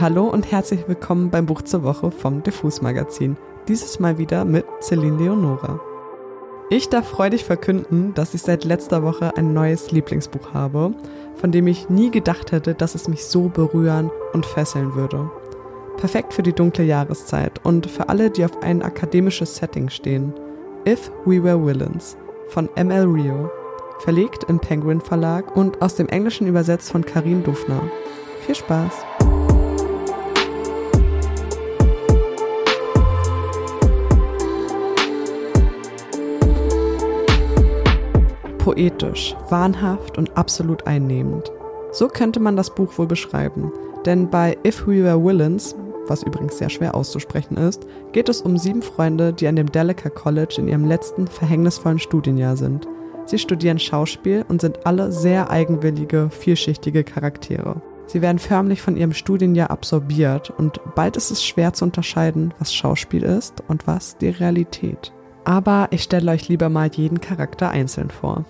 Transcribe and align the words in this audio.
Hallo 0.00 0.24
und 0.24 0.50
herzlich 0.50 0.88
willkommen 0.88 1.30
beim 1.30 1.46
Buch 1.46 1.62
zur 1.62 1.82
Woche 1.82 2.10
vom 2.10 2.42
Diffus 2.42 2.82
Magazin. 2.82 3.36
Dieses 3.66 3.98
Mal 3.98 4.18
wieder 4.18 4.44
mit 4.44 4.66
Celine 4.82 5.16
Leonora. 5.16 5.80
Ich 6.68 6.90
darf 6.90 7.08
freudig 7.08 7.44
verkünden, 7.44 8.12
dass 8.12 8.34
ich 8.34 8.42
seit 8.42 8.64
letzter 8.64 9.04
Woche 9.04 9.36
ein 9.36 9.54
neues 9.54 9.92
Lieblingsbuch 9.92 10.52
habe, 10.52 10.92
von 11.36 11.52
dem 11.52 11.68
ich 11.68 11.88
nie 11.88 12.10
gedacht 12.10 12.52
hätte, 12.52 12.74
dass 12.74 12.94
es 12.94 13.08
mich 13.08 13.24
so 13.24 13.48
berühren 13.48 14.10
und 14.32 14.44
fesseln 14.44 14.96
würde. 14.96 15.30
Perfekt 15.96 16.34
für 16.34 16.42
die 16.42 16.52
dunkle 16.52 16.84
Jahreszeit 16.84 17.60
und 17.62 17.86
für 17.86 18.10
alle, 18.10 18.30
die 18.30 18.44
auf 18.44 18.62
ein 18.62 18.82
akademisches 18.82 19.56
Setting 19.56 19.88
stehen. 19.88 20.34
If 20.86 21.10
We 21.24 21.42
Were 21.42 21.64
Villains 21.64 22.18
von 22.48 22.68
M.L. 22.74 23.06
Rio. 23.06 23.50
Verlegt 24.00 24.44
im 24.48 24.58
Penguin 24.58 25.00
Verlag 25.00 25.56
und 25.56 25.80
aus 25.80 25.94
dem 25.94 26.08
Englischen 26.08 26.46
übersetzt 26.48 26.90
von 26.90 27.06
Karin 27.06 27.44
Dufner. 27.44 27.80
Viel 28.44 28.56
Spaß! 28.56 29.15
Poetisch, 38.66 39.36
wahnhaft 39.48 40.18
und 40.18 40.36
absolut 40.36 40.88
einnehmend. 40.88 41.52
So 41.92 42.08
könnte 42.08 42.40
man 42.40 42.56
das 42.56 42.74
Buch 42.74 42.98
wohl 42.98 43.06
beschreiben, 43.06 43.70
denn 44.04 44.28
bei 44.28 44.58
If 44.66 44.88
We 44.88 45.04
Were 45.04 45.24
Villains, 45.24 45.76
was 46.08 46.24
übrigens 46.24 46.58
sehr 46.58 46.68
schwer 46.68 46.96
auszusprechen 46.96 47.56
ist, 47.58 47.86
geht 48.10 48.28
es 48.28 48.42
um 48.42 48.58
sieben 48.58 48.82
Freunde, 48.82 49.32
die 49.32 49.46
an 49.46 49.54
dem 49.54 49.70
Delica 49.70 50.10
College 50.10 50.56
in 50.58 50.66
ihrem 50.66 50.84
letzten 50.84 51.28
verhängnisvollen 51.28 52.00
Studienjahr 52.00 52.56
sind. 52.56 52.88
Sie 53.26 53.38
studieren 53.38 53.78
Schauspiel 53.78 54.44
und 54.48 54.60
sind 54.60 54.84
alle 54.84 55.12
sehr 55.12 55.48
eigenwillige, 55.48 56.28
vielschichtige 56.30 57.04
Charaktere. 57.04 57.80
Sie 58.08 58.20
werden 58.20 58.40
förmlich 58.40 58.82
von 58.82 58.96
ihrem 58.96 59.12
Studienjahr 59.12 59.70
absorbiert 59.70 60.50
und 60.50 60.80
bald 60.96 61.16
ist 61.16 61.30
es 61.30 61.44
schwer 61.44 61.72
zu 61.72 61.84
unterscheiden, 61.84 62.52
was 62.58 62.74
Schauspiel 62.74 63.22
ist 63.22 63.62
und 63.68 63.86
was 63.86 64.18
die 64.18 64.30
Realität. 64.30 65.12
Aber 65.44 65.86
ich 65.92 66.02
stelle 66.02 66.32
euch 66.32 66.48
lieber 66.48 66.68
mal 66.68 66.90
jeden 66.92 67.20
Charakter 67.20 67.70
einzeln 67.70 68.10
vor. 68.10 68.44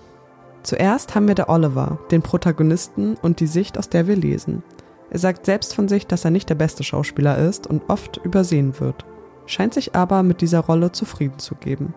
Zuerst 0.67 1.15
haben 1.15 1.29
wir 1.29 1.35
der 1.35 1.47
Oliver, 1.47 1.97
den 2.11 2.21
Protagonisten 2.21 3.15
und 3.21 3.39
die 3.39 3.47
Sicht, 3.47 3.77
aus 3.77 3.87
der 3.87 4.05
wir 4.05 4.17
lesen. 4.17 4.63
Er 5.09 5.17
sagt 5.17 5.45
selbst 5.45 5.73
von 5.73 5.87
sich, 5.87 6.07
dass 6.07 6.25
er 6.25 6.31
nicht 6.31 6.49
der 6.49 6.55
beste 6.55 6.83
Schauspieler 6.83 7.37
ist 7.37 7.67
und 7.67 7.83
oft 7.87 8.17
übersehen 8.25 8.77
wird, 8.81 9.05
scheint 9.45 9.73
sich 9.73 9.95
aber 9.95 10.23
mit 10.23 10.41
dieser 10.41 10.59
Rolle 10.59 10.91
zufrieden 10.91 11.39
zu 11.39 11.55
geben. 11.55 11.93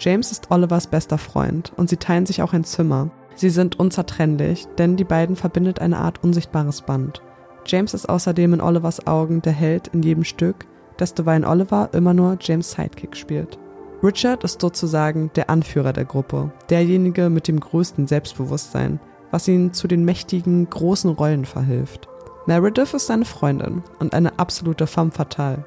James 0.00 0.32
ist 0.32 0.50
Olivers 0.50 0.88
bester 0.88 1.16
Freund 1.16 1.72
und 1.76 1.88
sie 1.88 1.96
teilen 1.96 2.26
sich 2.26 2.42
auch 2.42 2.54
ein 2.54 2.64
Zimmer. 2.64 3.12
Sie 3.36 3.50
sind 3.50 3.78
unzertrennlich, 3.78 4.66
denn 4.78 4.96
die 4.96 5.04
beiden 5.04 5.36
verbindet 5.36 5.78
eine 5.80 5.98
Art 5.98 6.24
unsichtbares 6.24 6.82
Band. 6.82 7.22
James 7.66 7.94
ist 7.94 8.08
außerdem 8.08 8.54
in 8.54 8.60
Olivers 8.60 9.06
Augen 9.06 9.42
der 9.42 9.52
Held 9.52 9.86
in 9.94 10.02
jedem 10.02 10.24
Stück, 10.24 10.66
destoweilen 10.98 11.44
Oliver 11.44 11.90
immer 11.92 12.14
nur 12.14 12.36
James 12.40 12.72
Sidekick 12.72 13.16
spielt. 13.16 13.60
Richard 14.00 14.44
ist 14.44 14.60
sozusagen 14.60 15.32
der 15.34 15.50
Anführer 15.50 15.92
der 15.92 16.04
Gruppe, 16.04 16.52
derjenige 16.70 17.30
mit 17.30 17.48
dem 17.48 17.58
größten 17.58 18.06
Selbstbewusstsein, 18.06 19.00
was 19.32 19.48
ihn 19.48 19.72
zu 19.72 19.88
den 19.88 20.04
mächtigen, 20.04 20.70
großen 20.70 21.10
Rollen 21.10 21.44
verhilft. 21.44 22.08
Meredith 22.46 22.94
ist 22.94 23.08
seine 23.08 23.24
Freundin 23.24 23.82
und 23.98 24.14
eine 24.14 24.38
absolute 24.38 24.86
femme 24.86 25.10
fatale. 25.10 25.64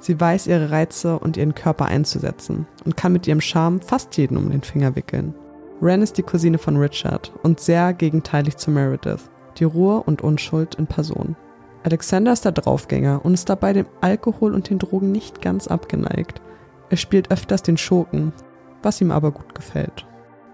Sie 0.00 0.18
weiß 0.18 0.48
ihre 0.48 0.72
Reize 0.72 1.18
und 1.18 1.36
ihren 1.36 1.54
Körper 1.54 1.84
einzusetzen 1.86 2.66
und 2.84 2.96
kann 2.96 3.12
mit 3.12 3.28
ihrem 3.28 3.40
Charme 3.40 3.80
fast 3.80 4.16
jeden 4.16 4.36
um 4.36 4.50
den 4.50 4.62
Finger 4.62 4.96
wickeln. 4.96 5.34
Ren 5.80 6.02
ist 6.02 6.18
die 6.18 6.22
Cousine 6.22 6.58
von 6.58 6.76
Richard 6.76 7.32
und 7.44 7.60
sehr 7.60 7.92
gegenteilig 7.94 8.56
zu 8.56 8.72
Meredith, 8.72 9.30
die 9.58 9.64
Ruhe 9.64 10.02
und 10.02 10.22
Unschuld 10.22 10.74
in 10.74 10.88
Person. 10.88 11.36
Alexander 11.84 12.32
ist 12.32 12.44
der 12.44 12.52
Draufgänger 12.52 13.24
und 13.24 13.32
ist 13.32 13.48
dabei 13.48 13.72
dem 13.72 13.86
Alkohol 14.00 14.54
und 14.54 14.68
den 14.68 14.80
Drogen 14.80 15.12
nicht 15.12 15.40
ganz 15.40 15.68
abgeneigt 15.68 16.42
er 16.90 16.96
spielt 16.96 17.30
öfters 17.30 17.62
den 17.62 17.76
Schurken, 17.76 18.32
was 18.82 19.00
ihm 19.00 19.10
aber 19.10 19.30
gut 19.30 19.54
gefällt. 19.54 20.06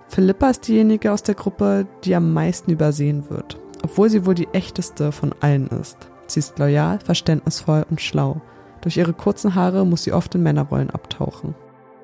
Philippa 0.08 0.50
ist 0.50 0.68
diejenige 0.68 1.12
aus 1.12 1.22
der 1.22 1.34
Gruppe, 1.34 1.86
die 2.04 2.14
am 2.14 2.32
meisten 2.32 2.70
übersehen 2.70 3.28
wird, 3.28 3.58
obwohl 3.82 4.08
sie 4.08 4.24
wohl 4.24 4.34
die 4.34 4.48
echteste 4.52 5.10
von 5.10 5.34
allen 5.40 5.66
ist. 5.68 6.10
Sie 6.26 6.38
ist 6.38 6.58
loyal, 6.58 7.00
verständnisvoll 7.00 7.84
und 7.90 8.00
schlau. 8.00 8.40
Durch 8.82 8.96
ihre 8.96 9.12
kurzen 9.12 9.54
Haare 9.54 9.84
muss 9.84 10.04
sie 10.04 10.12
oft 10.12 10.34
in 10.34 10.42
Männerrollen 10.42 10.90
abtauchen. 10.90 11.54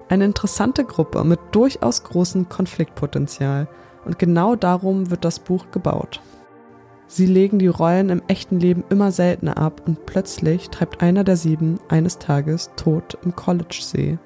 Eine 0.09 0.25
interessante 0.25 0.85
Gruppe 0.85 1.25
mit 1.25 1.39
durchaus 1.53 2.03
großem 2.03 2.49
Konfliktpotenzial 2.49 3.69
und 4.05 4.19
genau 4.19 4.56
darum 4.56 5.11
wird 5.11 5.25
das 5.25 5.39
Buch 5.39 5.67
gebaut. 5.71 6.21
Sie 7.06 7.27
legen 7.27 7.59
die 7.59 7.69
Rollen 7.69 8.09
im 8.09 8.23
echten 8.27 8.59
Leben 8.59 8.85
immer 8.89 9.12
seltener 9.12 9.59
ab 9.59 9.83
und 9.87 10.06
plötzlich 10.06 10.71
treibt 10.71 11.03
einer 11.03 11.25
der 11.25 11.37
sieben 11.37 11.79
eines 11.89 12.19
Tages 12.19 12.71
tot 12.77 13.19
im 13.23 13.37
College-See. 13.37 14.19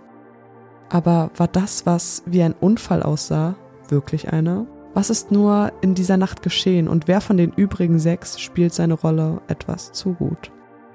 Aber 0.88 1.30
war 1.36 1.48
das, 1.48 1.86
was 1.86 2.22
wie 2.26 2.42
ein 2.42 2.54
Unfall 2.54 3.02
aussah, 3.02 3.56
wirklich 3.88 4.32
einer? 4.32 4.66
Was 4.94 5.10
ist 5.10 5.30
nur 5.30 5.72
in 5.82 5.94
dieser 5.94 6.16
Nacht 6.16 6.42
geschehen 6.42 6.88
und 6.88 7.06
wer 7.06 7.20
von 7.20 7.36
den 7.36 7.52
übrigen 7.52 7.98
sechs 7.98 8.40
spielt 8.40 8.72
seine 8.72 8.94
Rolle 8.94 9.42
etwas 9.46 9.92
zu 9.92 10.14
gut? 10.14 10.50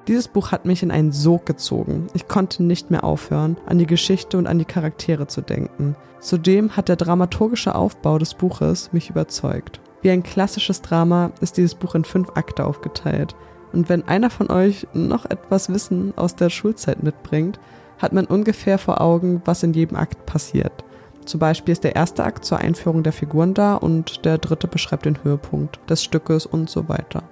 Dieses 0.08 0.28
Buch 0.28 0.52
hat 0.52 0.66
mich 0.66 0.82
in 0.82 0.90
einen 0.90 1.12
Sog 1.12 1.46
gezogen. 1.46 2.08
Ich 2.14 2.28
konnte 2.28 2.64
nicht 2.64 2.90
mehr 2.90 3.04
aufhören, 3.04 3.58
an 3.68 3.78
die 3.78 3.86
Geschichte 3.86 4.38
und 4.38 4.48
an 4.48 4.58
die 4.58 4.66
Charaktere 4.66 5.28
zu 5.28 5.42
denken. 5.42 5.96
Zudem 6.20 6.76
hat 6.76 6.90
der 6.90 6.96
dramaturgische 6.96 7.76
Aufbau 7.76 8.18
des 8.18 8.34
Buches 8.34 8.92
mich 8.92 9.12
überzeugt. 9.12 9.80
Wie 10.02 10.10
ein 10.10 10.24
klassisches 10.24 10.82
Drama 10.82 11.32
ist 11.40 11.58
dieses 11.58 11.76
Buch 11.76 11.94
in 11.94 12.04
fünf 12.04 12.32
Akte 12.34 12.66
aufgeteilt. 12.66 13.36
Und 13.72 13.88
wenn 13.88 14.08
einer 14.08 14.32
von 14.32 14.50
euch 14.50 14.88
noch 14.94 15.26
etwas 15.26 15.72
Wissen 15.72 16.14
aus 16.18 16.36
der 16.36 16.50
Schulzeit 16.50 17.04
mitbringt, 17.04 17.60
hat 18.02 18.14
man 18.14 18.26
ungefähr 18.26 18.78
vor 18.78 19.02
Augen, 19.02 19.42
was 19.46 19.64
in 19.64 19.74
jedem 19.74 19.98
Akt 19.98 20.26
passiert. 20.26 20.84
Zum 21.26 21.40
Beispiel 21.40 21.72
ist 21.72 21.84
der 21.84 21.96
erste 21.96 22.24
Akt 22.24 22.46
zur 22.46 22.58
Einführung 22.58 23.04
der 23.04 23.14
Figuren 23.14 23.54
da 23.54 23.76
und 23.76 24.26
der 24.26 24.38
dritte 24.38 24.68
beschreibt 24.68 25.06
den 25.06 25.24
Höhepunkt 25.24 25.80
des 25.90 26.04
Stückes 26.04 26.46
und 26.46 26.70
so 26.70 26.90
weiter. 26.90 27.24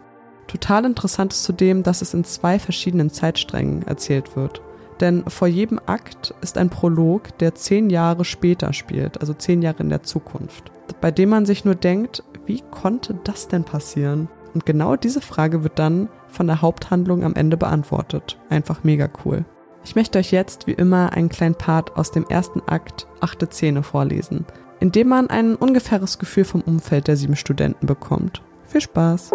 Total 0.47 0.85
interessant 0.85 1.33
ist 1.33 1.43
zudem, 1.43 1.83
dass 1.83 2.01
es 2.01 2.13
in 2.13 2.23
zwei 2.23 2.59
verschiedenen 2.59 3.09
Zeitsträngen 3.09 3.83
erzählt 3.83 4.35
wird. 4.35 4.61
Denn 4.99 5.23
vor 5.27 5.47
jedem 5.47 5.79
Akt 5.85 6.33
ist 6.41 6.57
ein 6.57 6.69
Prolog, 6.69 7.37
der 7.37 7.55
zehn 7.55 7.89
Jahre 7.89 8.25
später 8.25 8.73
spielt, 8.73 9.21
also 9.21 9.33
zehn 9.33 9.61
Jahre 9.61 9.83
in 9.83 9.89
der 9.89 10.03
Zukunft, 10.03 10.71
bei 11.01 11.11
dem 11.11 11.29
man 11.29 11.45
sich 11.45 11.65
nur 11.65 11.75
denkt, 11.75 12.23
wie 12.45 12.61
konnte 12.71 13.17
das 13.23 13.47
denn 13.47 13.63
passieren? 13.63 14.27
Und 14.53 14.65
genau 14.65 14.95
diese 14.95 15.21
Frage 15.21 15.63
wird 15.63 15.79
dann 15.79 16.09
von 16.27 16.47
der 16.47 16.61
Haupthandlung 16.61 17.23
am 17.23 17.35
Ende 17.35 17.55
beantwortet. 17.55 18.37
Einfach 18.49 18.83
mega 18.83 19.07
cool. 19.23 19.45
Ich 19.83 19.95
möchte 19.95 20.19
euch 20.19 20.31
jetzt 20.31 20.67
wie 20.67 20.73
immer 20.73 21.13
einen 21.13 21.29
kleinen 21.29 21.55
Part 21.55 21.95
aus 21.95 22.11
dem 22.11 22.25
ersten 22.27 22.61
Akt 22.67 23.07
Achte 23.21 23.47
Szene 23.47 23.83
vorlesen, 23.83 24.45
in 24.79 24.91
dem 24.91 25.07
man 25.07 25.29
ein 25.29 25.55
ungefähres 25.55 26.19
Gefühl 26.19 26.45
vom 26.45 26.61
Umfeld 26.61 27.07
der 27.07 27.17
sieben 27.17 27.35
Studenten 27.35 27.87
bekommt. 27.87 28.41
Viel 28.67 28.81
Spaß! 28.81 29.31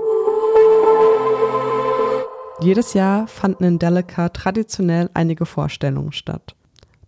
Jedes 2.60 2.94
Jahr 2.94 3.26
fanden 3.26 3.64
in 3.64 3.78
Delica 3.78 4.28
traditionell 4.28 5.10
einige 5.12 5.44
Vorstellungen 5.44 6.12
statt. 6.12 6.54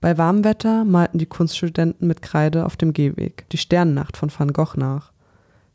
Bei 0.00 0.18
warmem 0.18 0.44
Wetter 0.44 0.84
malten 0.84 1.18
die 1.18 1.26
Kunststudenten 1.26 2.06
mit 2.06 2.20
Kreide 2.20 2.66
auf 2.66 2.76
dem 2.76 2.92
Gehweg 2.92 3.48
die 3.50 3.58
Sternennacht 3.58 4.16
von 4.16 4.30
Van 4.36 4.52
Gogh 4.52 4.76
nach. 4.76 5.12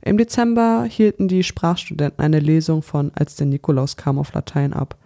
Im 0.01 0.17
Dezember 0.17 0.85
hielten 0.87 1.27
die 1.27 1.43
Sprachstudenten 1.43 2.23
eine 2.23 2.39
Lesung 2.39 2.81
von 2.81 3.11
Als 3.15 3.35
der 3.35 3.47
Nikolaus 3.47 3.97
kam 3.97 4.19
auf 4.19 4.33
Latein 4.33 4.73
ab. 4.73 4.97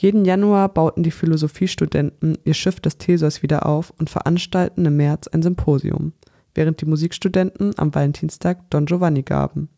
Jeden 0.00 0.24
Januar 0.24 0.70
bauten 0.70 1.02
die 1.02 1.10
Philosophiestudenten 1.10 2.38
ihr 2.44 2.54
Schiff 2.54 2.80
des 2.80 2.96
Theseus 2.96 3.42
wieder 3.42 3.66
auf 3.66 3.92
und 3.98 4.08
veranstalten 4.08 4.86
im 4.86 4.96
März 4.96 5.28
ein 5.28 5.42
Symposium, 5.42 6.14
während 6.54 6.80
die 6.80 6.86
Musikstudenten 6.86 7.78
am 7.78 7.94
Valentinstag 7.94 8.70
Don 8.70 8.86
Giovanni 8.86 9.22
gaben 9.22 9.68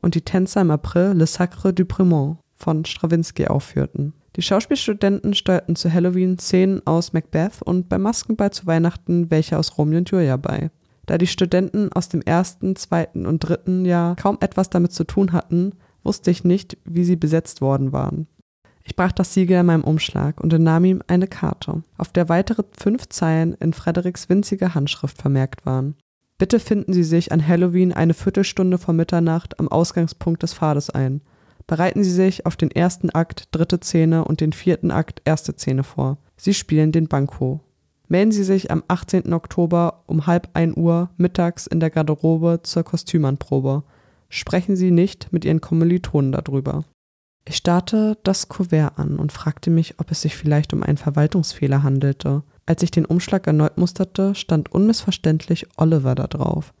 und 0.00 0.14
die 0.14 0.20
Tänzer 0.20 0.60
im 0.60 0.70
April 0.70 1.14
Le 1.16 1.26
Sacre 1.26 1.72
du 1.72 1.82
Prémont 1.82 2.36
von 2.54 2.84
Stravinsky 2.84 3.48
aufführten. 3.48 4.12
Die 4.36 4.42
Schauspielstudenten 4.42 5.34
steuerten 5.34 5.74
zu 5.74 5.92
Halloween 5.92 6.38
Szenen 6.38 6.86
aus 6.86 7.12
Macbeth 7.12 7.60
und 7.64 7.88
beim 7.88 8.02
Maskenball 8.02 8.52
zu 8.52 8.66
Weihnachten 8.66 9.28
welche 9.32 9.58
aus 9.58 9.76
Romeo 9.76 9.98
und 9.98 10.08
Julia 10.08 10.36
bei. 10.36 10.70
Da 11.06 11.18
die 11.18 11.26
Studenten 11.26 11.92
aus 11.92 12.08
dem 12.08 12.22
ersten, 12.22 12.76
zweiten 12.76 13.26
und 13.26 13.40
dritten 13.40 13.84
Jahr 13.84 14.14
kaum 14.14 14.38
etwas 14.40 14.70
damit 14.70 14.92
zu 14.92 15.02
tun 15.02 15.32
hatten, 15.32 15.72
wusste 16.04 16.30
ich 16.30 16.44
nicht, 16.44 16.78
wie 16.84 17.02
sie 17.02 17.16
besetzt 17.16 17.60
worden 17.60 17.90
waren. 17.90 18.28
Ich 18.86 18.96
brach 18.96 19.12
das 19.12 19.32
Siegel 19.32 19.60
in 19.60 19.66
meinem 19.66 19.84
Umschlag 19.84 20.40
und 20.40 20.52
entnahm 20.52 20.84
ihm 20.84 21.02
eine 21.06 21.26
Karte, 21.26 21.82
auf 21.96 22.12
der 22.12 22.28
weitere 22.28 22.62
fünf 22.78 23.08
Zeilen 23.08 23.54
in 23.54 23.72
Frederiks 23.72 24.28
winziger 24.28 24.74
Handschrift 24.74 25.20
vermerkt 25.20 25.64
waren. 25.64 25.96
Bitte 26.36 26.60
finden 26.60 26.92
Sie 26.92 27.04
sich 27.04 27.32
an 27.32 27.46
Halloween 27.46 27.92
eine 27.92 28.12
Viertelstunde 28.12 28.76
vor 28.76 28.92
Mitternacht 28.92 29.58
am 29.58 29.68
Ausgangspunkt 29.68 30.42
des 30.42 30.52
Pfades 30.52 30.90
ein. 30.90 31.22
Bereiten 31.66 32.04
Sie 32.04 32.10
sich 32.10 32.44
auf 32.44 32.56
den 32.56 32.70
ersten 32.70 33.08
Akt 33.10 33.48
dritte 33.52 33.78
Szene 33.82 34.24
und 34.24 34.40
den 34.40 34.52
vierten 34.52 34.90
Akt 34.90 35.22
erste 35.24 35.52
Szene 35.52 35.82
vor. 35.82 36.18
Sie 36.36 36.52
spielen 36.52 36.92
den 36.92 37.08
Banko. 37.08 37.60
Melden 38.08 38.32
Sie 38.32 38.44
sich 38.44 38.70
am 38.70 38.82
18. 38.88 39.32
Oktober 39.32 40.02
um 40.06 40.26
halb 40.26 40.50
ein 40.52 40.76
Uhr 40.76 41.08
mittags 41.16 41.66
in 41.66 41.80
der 41.80 41.90
Garderobe 41.90 42.60
zur 42.62 42.82
Kostümanprobe. 42.82 43.82
Sprechen 44.28 44.76
Sie 44.76 44.90
nicht 44.90 45.32
mit 45.32 45.44
Ihren 45.44 45.62
Kommilitonen 45.62 46.32
darüber. 46.32 46.84
Ich 47.46 47.56
starrte 47.56 48.16
das 48.22 48.48
Kuvert 48.48 48.98
an 48.98 49.18
und 49.18 49.32
fragte 49.32 49.70
mich, 49.70 49.98
ob 49.98 50.10
es 50.10 50.22
sich 50.22 50.34
vielleicht 50.36 50.72
um 50.72 50.82
einen 50.82 50.96
Verwaltungsfehler 50.96 51.82
handelte. 51.82 52.42
Als 52.64 52.82
ich 52.82 52.90
den 52.90 53.04
Umschlag 53.04 53.46
erneut 53.46 53.76
musterte, 53.76 54.34
stand 54.34 54.72
unmissverständlich 54.72 55.66
Oliver 55.76 56.14
da 56.14 56.26
drauf. 56.26 56.72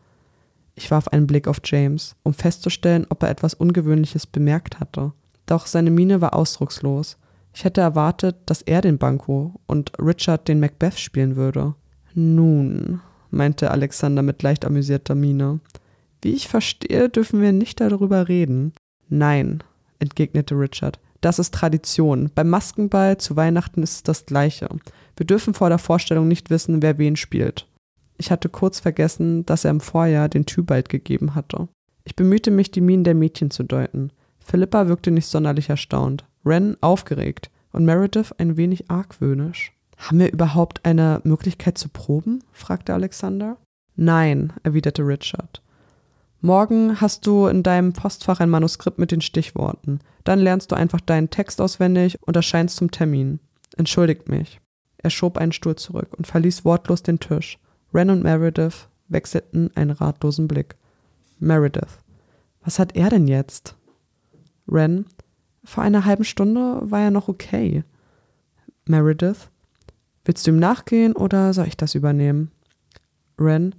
Ich 0.74 0.90
warf 0.90 1.08
einen 1.08 1.26
Blick 1.26 1.46
auf 1.46 1.60
James, 1.64 2.16
um 2.22 2.32
festzustellen, 2.32 3.06
ob 3.10 3.22
er 3.22 3.30
etwas 3.30 3.54
Ungewöhnliches 3.54 4.26
bemerkt 4.26 4.80
hatte. 4.80 5.12
Doch 5.46 5.66
seine 5.66 5.90
Miene 5.90 6.20
war 6.20 6.34
ausdruckslos. 6.34 7.18
Ich 7.52 7.64
hätte 7.64 7.82
erwartet, 7.82 8.36
dass 8.46 8.62
er 8.62 8.80
den 8.80 8.98
Banco 8.98 9.60
und 9.66 9.92
Richard 9.98 10.48
den 10.48 10.60
Macbeth 10.60 10.98
spielen 10.98 11.36
würde. 11.36 11.74
Nun, 12.14 13.00
meinte 13.30 13.70
Alexander 13.70 14.22
mit 14.22 14.42
leicht 14.42 14.64
amüsierter 14.64 15.14
Miene. 15.14 15.60
Wie 16.22 16.32
ich 16.32 16.48
verstehe, 16.48 17.10
dürfen 17.10 17.42
wir 17.42 17.52
nicht 17.52 17.80
darüber 17.80 18.28
reden. 18.28 18.72
Nein, 19.08 19.62
entgegnete 19.98 20.54
Richard. 20.54 20.98
Das 21.20 21.38
ist 21.38 21.54
Tradition. 21.54 22.30
Beim 22.34 22.50
Maskenball 22.50 23.18
zu 23.18 23.36
Weihnachten 23.36 23.82
ist 23.82 23.94
es 23.94 24.02
das 24.02 24.26
Gleiche. 24.26 24.68
Wir 25.16 25.26
dürfen 25.26 25.54
vor 25.54 25.68
der 25.68 25.78
Vorstellung 25.78 26.28
nicht 26.28 26.50
wissen, 26.50 26.82
wer 26.82 26.98
wen 26.98 27.16
spielt. 27.16 27.66
Ich 28.18 28.30
hatte 28.30 28.48
kurz 28.48 28.80
vergessen, 28.80 29.46
dass 29.46 29.64
er 29.64 29.70
im 29.70 29.80
Vorjahr 29.80 30.28
den 30.28 30.46
Tybalt 30.46 30.88
gegeben 30.88 31.34
hatte. 31.34 31.68
Ich 32.04 32.14
bemühte 32.14 32.50
mich, 32.50 32.70
die 32.70 32.80
Mienen 32.80 33.04
der 33.04 33.14
Mädchen 33.14 33.50
zu 33.50 33.62
deuten. 33.62 34.10
Philippa 34.38 34.88
wirkte 34.88 35.10
nicht 35.10 35.26
sonderlich 35.26 35.70
erstaunt, 35.70 36.26
Ren 36.44 36.76
aufgeregt 36.82 37.50
und 37.72 37.84
Meredith 37.84 38.32
ein 38.38 38.56
wenig 38.56 38.90
argwöhnisch. 38.90 39.72
Haben 39.96 40.18
wir 40.18 40.32
überhaupt 40.32 40.84
eine 40.84 41.20
Möglichkeit 41.24 41.78
zu 41.78 41.88
proben? 41.88 42.44
fragte 42.52 42.92
Alexander. 42.92 43.56
Nein, 43.96 44.52
erwiderte 44.62 45.02
Richard. 45.02 45.62
Morgen 46.44 47.00
hast 47.00 47.26
du 47.26 47.46
in 47.46 47.62
deinem 47.62 47.94
Postfach 47.94 48.38
ein 48.38 48.50
Manuskript 48.50 48.98
mit 48.98 49.10
den 49.10 49.22
Stichworten. 49.22 50.00
Dann 50.24 50.38
lernst 50.38 50.70
du 50.70 50.76
einfach 50.76 51.00
deinen 51.00 51.30
Text 51.30 51.58
auswendig 51.58 52.18
und 52.20 52.36
erscheinst 52.36 52.76
zum 52.76 52.90
Termin. 52.90 53.40
Entschuldigt 53.78 54.28
mich. 54.28 54.60
Er 54.98 55.08
schob 55.08 55.38
einen 55.38 55.52
Stuhl 55.52 55.74
zurück 55.76 56.08
und 56.18 56.26
verließ 56.26 56.66
wortlos 56.66 57.02
den 57.02 57.18
Tisch. 57.18 57.58
Ren 57.94 58.10
und 58.10 58.22
Meredith 58.22 58.88
wechselten 59.08 59.70
einen 59.74 59.92
ratlosen 59.92 60.46
Blick. 60.46 60.76
Meredith. 61.38 61.98
Was 62.62 62.78
hat 62.78 62.94
er 62.94 63.08
denn 63.08 63.26
jetzt? 63.26 63.74
Ren. 64.68 65.06
Vor 65.64 65.82
einer 65.82 66.04
halben 66.04 66.24
Stunde 66.24 66.78
war 66.82 67.00
er 67.00 67.10
noch 67.10 67.28
okay. 67.28 67.84
Meredith. 68.84 69.48
Willst 70.26 70.46
du 70.46 70.50
ihm 70.50 70.58
nachgehen 70.58 71.16
oder 71.16 71.54
soll 71.54 71.68
ich 71.68 71.78
das 71.78 71.94
übernehmen? 71.94 72.50
Ren. 73.38 73.74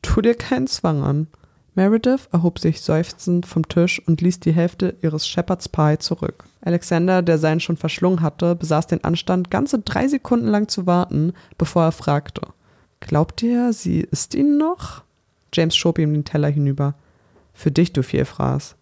Tu 0.00 0.22
dir 0.22 0.34
keinen 0.34 0.66
Zwang 0.66 1.02
an. 1.02 1.26
Meredith 1.74 2.28
erhob 2.32 2.58
sich 2.58 2.80
seufzend 2.80 3.46
vom 3.46 3.68
Tisch 3.68 4.02
und 4.06 4.20
ließ 4.20 4.40
die 4.40 4.52
Hälfte 4.52 4.96
ihres 5.02 5.26
Shepherd's 5.26 5.68
Pie 5.68 5.98
zurück. 5.98 6.44
Alexander, 6.62 7.22
der 7.22 7.38
seinen 7.38 7.60
schon 7.60 7.76
verschlungen 7.76 8.22
hatte, 8.22 8.56
besaß 8.56 8.88
den 8.88 9.04
Anstand, 9.04 9.50
ganze 9.50 9.78
drei 9.78 10.08
Sekunden 10.08 10.48
lang 10.48 10.68
zu 10.68 10.86
warten, 10.86 11.32
bevor 11.58 11.84
er 11.84 11.92
fragte. 11.92 12.42
Glaubt 12.98 13.42
ihr, 13.42 13.72
sie 13.72 14.00
isst 14.00 14.34
ihn 14.34 14.58
noch? 14.58 15.02
James 15.52 15.76
schob 15.76 15.98
ihm 15.98 16.12
den 16.12 16.24
Teller 16.24 16.48
hinüber. 16.48 16.94
Für 17.54 17.70
dich, 17.70 17.92
du 17.92 18.02
Vielfraß. 18.02 18.76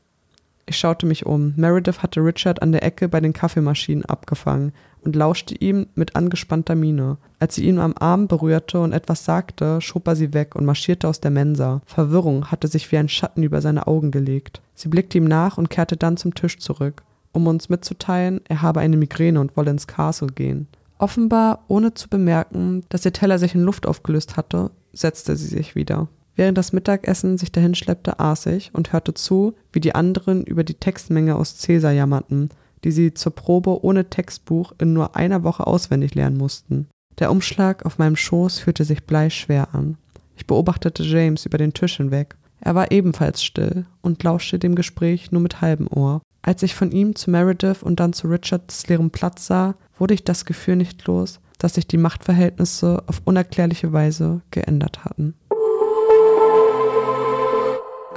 Ich 0.66 0.76
schaute 0.76 1.06
mich 1.06 1.24
um. 1.24 1.54
Meredith 1.56 2.02
hatte 2.02 2.20
Richard 2.20 2.62
an 2.62 2.72
der 2.72 2.82
Ecke 2.82 3.08
bei 3.08 3.20
den 3.20 3.32
Kaffeemaschinen 3.32 4.04
abgefangen 4.04 4.72
und 5.02 5.16
lauschte 5.16 5.54
ihm 5.54 5.86
mit 5.94 6.16
angespannter 6.16 6.74
Miene. 6.74 7.18
Als 7.38 7.54
sie 7.54 7.66
ihn 7.66 7.78
am 7.78 7.94
Arm 7.98 8.28
berührte 8.28 8.80
und 8.80 8.92
etwas 8.92 9.24
sagte, 9.24 9.80
schob 9.80 10.06
er 10.08 10.16
sie 10.16 10.34
weg 10.34 10.56
und 10.56 10.64
marschierte 10.64 11.08
aus 11.08 11.20
der 11.20 11.30
Mensa. 11.30 11.82
Verwirrung 11.86 12.50
hatte 12.50 12.68
sich 12.68 12.90
wie 12.90 12.98
ein 12.98 13.08
Schatten 13.08 13.42
über 13.42 13.60
seine 13.60 13.86
Augen 13.86 14.10
gelegt. 14.10 14.60
Sie 14.74 14.88
blickte 14.88 15.18
ihm 15.18 15.24
nach 15.24 15.58
und 15.58 15.70
kehrte 15.70 15.96
dann 15.96 16.16
zum 16.16 16.34
Tisch 16.34 16.58
zurück, 16.58 17.02
um 17.32 17.46
uns 17.46 17.68
mitzuteilen, 17.68 18.40
er 18.48 18.62
habe 18.62 18.80
eine 18.80 18.96
Migräne 18.96 19.40
und 19.40 19.56
wolle 19.56 19.70
ins 19.70 19.86
Castle 19.86 20.28
gehen. 20.28 20.68
Offenbar, 20.98 21.64
ohne 21.68 21.94
zu 21.94 22.08
bemerken, 22.08 22.84
dass 22.88 23.04
ihr 23.04 23.12
Teller 23.12 23.38
sich 23.38 23.54
in 23.54 23.62
Luft 23.62 23.86
aufgelöst 23.86 24.36
hatte, 24.36 24.70
setzte 24.92 25.36
sie 25.36 25.46
sich 25.46 25.74
wieder. 25.74 26.08
Während 26.34 26.56
das 26.56 26.72
Mittagessen 26.72 27.36
sich 27.36 27.50
dahinschleppte, 27.50 28.20
aß 28.20 28.46
ich 28.46 28.72
und 28.72 28.92
hörte 28.92 29.14
zu, 29.14 29.54
wie 29.72 29.80
die 29.80 29.94
anderen 29.94 30.44
über 30.44 30.62
die 30.62 30.74
Textmenge 30.74 31.34
aus 31.34 31.56
Cäsar 31.56 31.90
jammerten, 31.90 32.50
die 32.84 32.92
sie 32.92 33.14
zur 33.14 33.34
Probe 33.34 33.84
ohne 33.84 34.08
Textbuch 34.08 34.72
in 34.78 34.92
nur 34.92 35.16
einer 35.16 35.42
Woche 35.42 35.66
auswendig 35.66 36.14
lernen 36.14 36.36
mussten. 36.36 36.88
Der 37.18 37.30
Umschlag 37.30 37.84
auf 37.84 37.98
meinem 37.98 38.16
Schoß 38.16 38.60
fühlte 38.60 38.84
sich 38.84 39.04
bleischwer 39.04 39.74
an. 39.74 39.96
Ich 40.36 40.46
beobachtete 40.46 41.02
James 41.02 41.46
über 41.46 41.58
den 41.58 41.72
Tisch 41.72 41.96
hinweg. 41.96 42.36
Er 42.60 42.74
war 42.74 42.90
ebenfalls 42.90 43.42
still 43.42 43.86
und 44.02 44.22
lauschte 44.22 44.58
dem 44.58 44.74
Gespräch 44.74 45.32
nur 45.32 45.40
mit 45.40 45.60
halbem 45.60 45.88
Ohr. 45.88 46.22
Als 46.42 46.62
ich 46.62 46.74
von 46.74 46.92
ihm 46.92 47.14
zu 47.14 47.30
Meredith 47.30 47.82
und 47.82 48.00
dann 48.00 48.12
zu 48.12 48.28
Richards 48.28 48.86
leerem 48.86 49.10
Platz 49.10 49.46
sah, 49.46 49.74
wurde 49.98 50.14
ich 50.14 50.24
das 50.24 50.44
Gefühl 50.44 50.76
nicht 50.76 51.04
los, 51.06 51.40
dass 51.58 51.74
sich 51.74 51.86
die 51.86 51.98
Machtverhältnisse 51.98 53.02
auf 53.06 53.20
unerklärliche 53.24 53.92
Weise 53.92 54.40
geändert 54.50 55.04
hatten. 55.04 55.34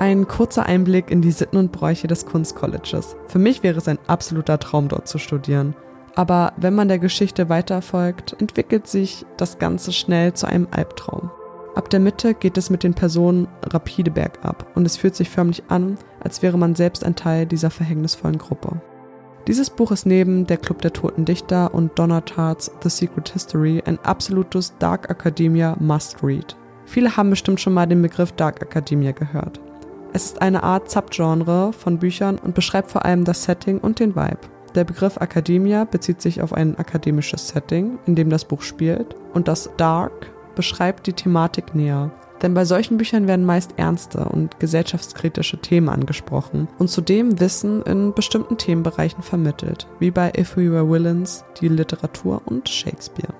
Ein 0.01 0.27
kurzer 0.27 0.65
Einblick 0.65 1.11
in 1.11 1.21
die 1.21 1.29
Sitten 1.29 1.57
und 1.57 1.71
Bräuche 1.71 2.07
des 2.07 2.25
Kunstcolleges. 2.25 3.15
Für 3.27 3.37
mich 3.37 3.61
wäre 3.61 3.77
es 3.77 3.87
ein 3.87 3.99
absoluter 4.07 4.57
Traum, 4.57 4.87
dort 4.87 5.07
zu 5.07 5.19
studieren. 5.19 5.75
Aber 6.15 6.53
wenn 6.57 6.73
man 6.73 6.87
der 6.87 6.97
Geschichte 6.97 7.49
weiterfolgt, 7.49 8.35
entwickelt 8.39 8.87
sich 8.87 9.27
das 9.37 9.59
Ganze 9.59 9.91
schnell 9.91 10.33
zu 10.33 10.47
einem 10.47 10.67
Albtraum. 10.71 11.29
Ab 11.75 11.91
der 11.91 11.99
Mitte 11.99 12.33
geht 12.33 12.57
es 12.57 12.71
mit 12.71 12.81
den 12.81 12.95
Personen 12.95 13.47
rapide 13.61 14.09
bergab 14.09 14.65
und 14.73 14.87
es 14.87 14.97
fühlt 14.97 15.15
sich 15.15 15.29
förmlich 15.29 15.61
an, 15.67 15.99
als 16.19 16.41
wäre 16.41 16.57
man 16.57 16.73
selbst 16.73 17.03
ein 17.03 17.15
Teil 17.15 17.45
dieser 17.45 17.69
verhängnisvollen 17.69 18.39
Gruppe. 18.39 18.81
Dieses 19.45 19.69
Buch 19.69 19.91
ist 19.91 20.07
neben 20.07 20.47
Der 20.47 20.57
Club 20.57 20.81
der 20.81 20.93
Toten 20.93 21.25
Dichter 21.25 21.75
und 21.75 21.99
Donna 21.99 22.21
Tarts 22.21 22.71
The 22.81 22.89
Secret 22.89 23.29
History 23.29 23.83
ein 23.85 23.99
absolutes 23.99 24.75
Dark 24.79 25.11
Academia 25.11 25.77
Must-Read. 25.79 26.57
Viele 26.85 27.15
haben 27.15 27.29
bestimmt 27.29 27.59
schon 27.59 27.75
mal 27.75 27.85
den 27.85 28.01
Begriff 28.01 28.31
Dark 28.31 28.63
Academia 28.63 29.11
gehört. 29.11 29.61
Es 30.13 30.25
ist 30.25 30.41
eine 30.41 30.63
Art 30.63 30.91
Subgenre 30.91 31.71
von 31.71 31.97
Büchern 31.97 32.37
und 32.37 32.53
beschreibt 32.53 32.91
vor 32.91 33.05
allem 33.05 33.23
das 33.23 33.45
Setting 33.45 33.77
und 33.79 33.99
den 33.99 34.15
Vibe. 34.15 34.39
Der 34.75 34.83
Begriff 34.83 35.17
Academia 35.17 35.85
bezieht 35.85 36.21
sich 36.21 36.41
auf 36.41 36.53
ein 36.53 36.77
akademisches 36.77 37.47
Setting, 37.47 37.97
in 38.05 38.15
dem 38.15 38.29
das 38.29 38.43
Buch 38.43 38.61
spielt, 38.61 39.15
und 39.33 39.47
das 39.47 39.69
Dark 39.77 40.31
beschreibt 40.55 41.07
die 41.07 41.13
Thematik 41.13 41.75
näher. 41.75 42.11
Denn 42.41 42.53
bei 42.53 42.65
solchen 42.65 42.97
Büchern 42.97 43.27
werden 43.27 43.45
meist 43.45 43.75
ernste 43.77 44.25
und 44.25 44.59
gesellschaftskritische 44.59 45.59
Themen 45.59 45.87
angesprochen 45.89 46.67
und 46.77 46.89
zudem 46.89 47.39
Wissen 47.39 47.81
in 47.83 48.13
bestimmten 48.13 48.57
Themenbereichen 48.57 49.23
vermittelt, 49.23 49.87
wie 49.99 50.11
bei 50.11 50.33
If 50.37 50.57
We 50.57 50.71
Were 50.71 50.89
Villains, 50.89 51.45
die 51.61 51.67
Literatur 51.67 52.41
und 52.45 52.67
Shakespeare. 52.67 53.33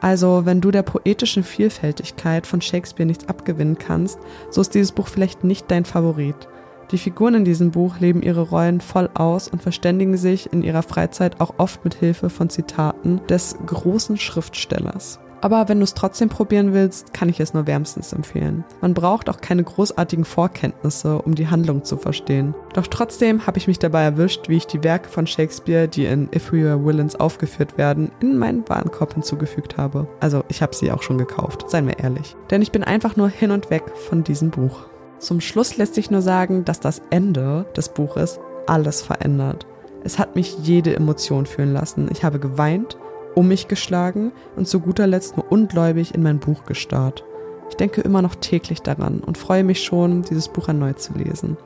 Also, 0.00 0.46
wenn 0.46 0.60
du 0.60 0.70
der 0.70 0.82
poetischen 0.82 1.44
Vielfältigkeit 1.44 2.46
von 2.46 2.60
Shakespeare 2.60 3.06
nichts 3.06 3.28
abgewinnen 3.28 3.78
kannst, 3.78 4.18
so 4.50 4.60
ist 4.60 4.74
dieses 4.74 4.92
Buch 4.92 5.08
vielleicht 5.08 5.44
nicht 5.44 5.70
dein 5.70 5.84
Favorit. 5.84 6.48
Die 6.90 6.98
Figuren 6.98 7.34
in 7.34 7.44
diesem 7.44 7.70
Buch 7.70 8.00
leben 8.00 8.22
ihre 8.22 8.40
Rollen 8.40 8.80
voll 8.80 9.10
aus 9.14 9.46
und 9.46 9.62
verständigen 9.62 10.16
sich 10.16 10.52
in 10.52 10.62
ihrer 10.62 10.82
Freizeit 10.82 11.40
auch 11.40 11.54
oft 11.58 11.84
mit 11.84 11.94
Hilfe 11.94 12.30
von 12.30 12.50
Zitaten 12.50 13.20
des 13.28 13.56
großen 13.64 14.16
Schriftstellers. 14.16 15.20
Aber 15.40 15.68
wenn 15.68 15.78
du 15.78 15.84
es 15.84 15.94
trotzdem 15.94 16.28
probieren 16.28 16.72
willst, 16.72 17.14
kann 17.14 17.28
ich 17.28 17.40
es 17.40 17.54
nur 17.54 17.66
wärmstens 17.66 18.12
empfehlen. 18.12 18.64
Man 18.80 18.94
braucht 18.94 19.28
auch 19.28 19.40
keine 19.40 19.64
großartigen 19.64 20.24
Vorkenntnisse, 20.24 21.22
um 21.22 21.34
die 21.34 21.48
Handlung 21.48 21.84
zu 21.84 21.96
verstehen. 21.96 22.54
Doch 22.74 22.86
trotzdem 22.86 23.46
habe 23.46 23.58
ich 23.58 23.66
mich 23.66 23.78
dabei 23.78 24.02
erwischt, 24.02 24.48
wie 24.48 24.56
ich 24.56 24.66
die 24.66 24.84
Werke 24.84 25.08
von 25.08 25.26
Shakespeare, 25.26 25.88
die 25.88 26.04
in 26.04 26.28
If 26.34 26.52
We 26.52 26.64
Were 26.64 26.84
Villains 26.84 27.16
aufgeführt 27.16 27.78
werden, 27.78 28.10
in 28.20 28.38
meinen 28.38 28.68
Warenkorb 28.68 29.14
hinzugefügt 29.14 29.76
habe. 29.76 30.06
Also 30.20 30.44
ich 30.48 30.62
habe 30.62 30.74
sie 30.74 30.92
auch 30.92 31.02
schon 31.02 31.18
gekauft, 31.18 31.70
seien 31.70 31.86
wir 31.86 31.98
ehrlich. 31.98 32.36
Denn 32.50 32.62
ich 32.62 32.72
bin 32.72 32.84
einfach 32.84 33.16
nur 33.16 33.28
hin 33.28 33.50
und 33.50 33.70
weg 33.70 33.84
von 34.08 34.24
diesem 34.24 34.50
Buch. 34.50 34.86
Zum 35.18 35.40
Schluss 35.40 35.76
lässt 35.76 35.94
sich 35.94 36.10
nur 36.10 36.22
sagen, 36.22 36.64
dass 36.64 36.80
das 36.80 37.02
Ende 37.10 37.66
des 37.76 37.90
Buches 37.90 38.40
alles 38.66 39.02
verändert. 39.02 39.66
Es 40.02 40.18
hat 40.18 40.34
mich 40.34 40.56
jede 40.62 40.96
Emotion 40.96 41.44
fühlen 41.44 41.74
lassen. 41.74 42.08
Ich 42.10 42.24
habe 42.24 42.38
geweint, 42.38 42.96
um 43.34 43.48
mich 43.48 43.68
geschlagen 43.68 44.32
und 44.56 44.68
zu 44.68 44.80
guter 44.80 45.06
Letzt 45.06 45.36
nur 45.36 45.50
ungläubig 45.50 46.14
in 46.14 46.22
mein 46.22 46.38
Buch 46.38 46.64
gestarrt. 46.64 47.24
Ich 47.68 47.76
denke 47.76 48.00
immer 48.00 48.22
noch 48.22 48.34
täglich 48.34 48.82
daran 48.82 49.20
und 49.20 49.38
freue 49.38 49.64
mich 49.64 49.82
schon, 49.82 50.22
dieses 50.22 50.48
Buch 50.48 50.68
erneut 50.68 51.00
zu 51.00 51.12
lesen. 51.14 51.56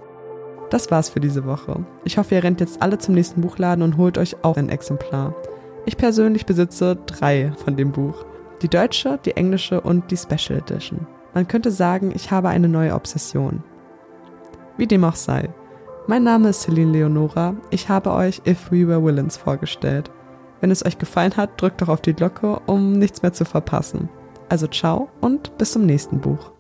Das 0.71 0.91
war's 0.91 1.09
für 1.09 1.21
diese 1.21 1.47
Woche. 1.47 1.85
Ich 2.05 2.19
hoffe, 2.19 2.35
ihr 2.35 2.43
rennt 2.45 2.61
jetzt 2.61 2.83
alle 2.83 2.99
zum 2.99 3.15
nächsten 3.15 3.41
Buchladen 3.41 3.83
und 3.83 3.97
holt 3.97 4.19
euch 4.19 4.37
auch 4.43 4.57
ein 4.57 4.69
Exemplar. 4.69 5.35
Ich 5.87 5.97
persönlich 5.97 6.47
besitze 6.47 6.97
drei 7.07 7.53
von 7.65 7.77
dem 7.77 7.93
Buch. 7.93 8.25
Die 8.63 8.69
deutsche, 8.69 9.19
die 9.25 9.37
englische 9.37 9.81
und 9.81 10.11
die 10.11 10.17
Special 10.17 10.59
Edition. 10.59 11.07
Man 11.35 11.49
könnte 11.49 11.71
sagen, 11.71 12.13
ich 12.15 12.31
habe 12.31 12.49
eine 12.49 12.69
neue 12.69 12.95
Obsession. 12.95 13.63
Wie 14.77 14.87
dem 14.87 15.05
auch 15.05 15.17
sei. 15.17 15.51
Mein 16.07 16.23
Name 16.23 16.51
ist 16.51 16.63
Celine 16.63 16.93
Leonora. 16.93 17.55
Ich 17.71 17.89
habe 17.89 18.13
euch 18.13 18.43
If 18.47 18.71
We 18.71 18.87
Were 18.87 19.05
Villains 19.05 19.37
vorgestellt. 19.37 20.11
Wenn 20.65 20.71
es 20.71 20.83
euch 20.83 20.97
gefallen 20.97 21.37
hat, 21.37 21.61
drückt 21.61 21.83
doch 21.83 21.91
auf 21.91 22.01
die 22.01 22.15
Glocke, 22.15 22.59
um 22.65 22.93
nichts 22.93 23.21
mehr 23.21 23.35
zu 23.35 23.45
verpassen. 23.45 24.09
Also 24.49 24.67
ciao 24.67 25.11
und 25.21 25.59
bis 25.59 25.73
zum 25.73 25.85
nächsten 25.85 26.23
Buch. 26.23 26.54